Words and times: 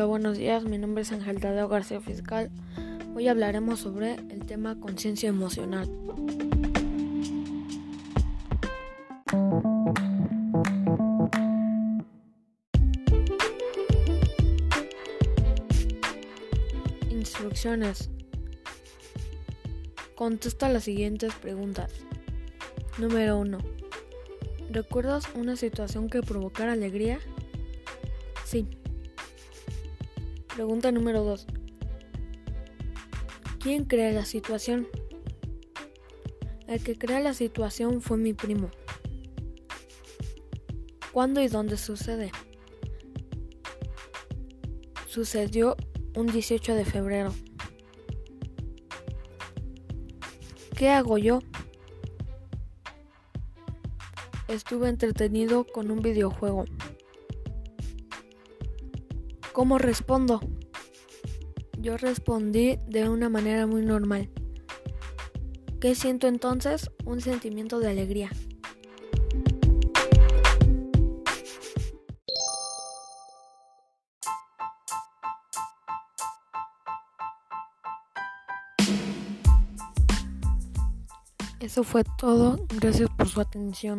Hola, 0.00 0.06
buenos 0.06 0.38
días. 0.38 0.64
Mi 0.64 0.78
nombre 0.78 1.02
es 1.02 1.12
Ángel 1.12 1.40
Tadeo 1.40 1.68
García 1.68 2.00
Fiscal. 2.00 2.50
Hoy 3.14 3.28
hablaremos 3.28 3.80
sobre 3.80 4.14
el 4.14 4.46
tema 4.46 4.80
conciencia 4.80 5.28
emocional. 5.28 5.90
Instrucciones. 17.10 18.08
Contesta 20.14 20.70
las 20.70 20.84
siguientes 20.84 21.34
preguntas. 21.34 21.92
Número 22.96 23.36
1. 23.36 23.58
¿Recuerdas 24.70 25.24
una 25.34 25.56
situación 25.56 26.08
que 26.08 26.22
provocara 26.22 26.72
alegría? 26.72 27.18
Sí. 28.46 28.66
Pregunta 30.60 30.92
número 30.92 31.24
2. 31.24 31.46
¿Quién 33.60 33.86
crea 33.86 34.12
la 34.12 34.26
situación? 34.26 34.86
El 36.66 36.84
que 36.84 36.98
crea 36.98 37.18
la 37.20 37.32
situación 37.32 38.02
fue 38.02 38.18
mi 38.18 38.34
primo. 38.34 38.68
¿Cuándo 41.12 41.40
y 41.40 41.48
dónde 41.48 41.78
sucede? 41.78 42.30
Sucedió 45.06 45.78
un 46.14 46.26
18 46.26 46.74
de 46.74 46.84
febrero. 46.84 47.32
¿Qué 50.76 50.90
hago 50.90 51.16
yo? 51.16 51.38
Estuve 54.46 54.90
entretenido 54.90 55.64
con 55.64 55.90
un 55.90 56.02
videojuego. 56.02 56.66
¿Cómo 59.52 59.78
respondo? 59.78 60.40
Yo 61.78 61.96
respondí 61.96 62.78
de 62.86 63.08
una 63.08 63.28
manera 63.28 63.66
muy 63.66 63.82
normal. 63.82 64.30
¿Qué 65.80 65.94
siento 65.94 66.28
entonces? 66.28 66.90
Un 67.04 67.20
sentimiento 67.20 67.80
de 67.80 67.88
alegría. 67.90 68.30
Eso 81.60 81.82
fue 81.82 82.04
todo. 82.18 82.58
Gracias 82.80 83.08
por 83.16 83.28
su 83.28 83.40
atención. 83.40 83.98